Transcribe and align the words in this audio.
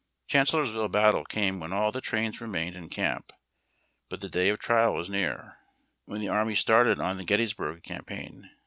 Chancel 0.25 0.57
lorsville 0.59 0.91
battle 0.91 1.23
came 1.23 1.59
when 1.59 1.71
all 1.71 1.91
the 1.91 2.01
trains 2.01 2.41
remained 2.41 2.75
in 2.75 2.89
camp. 2.89 3.31
But 4.09 4.19
the 4.21 4.29
day 4.29 4.49
of 4.49 4.57
trial 4.57 4.95
was 4.95 5.11
near. 5.11 5.59
When 6.05 6.19
the 6.21 6.27
army 6.27 6.55
started 6.55 6.99
on 6.99 7.17
the 7.17 7.23
Gettysburg 7.23 7.83
campaign. 7.83 8.49